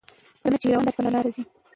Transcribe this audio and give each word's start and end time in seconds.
لکه 0.41 0.49
نه 0.51 0.57
چي 0.61 0.65
وي 0.67 0.73
روان 0.75 0.85
داسي 0.85 0.97
پر 0.97 1.07
لار 1.13 1.27
ځي 1.35 1.43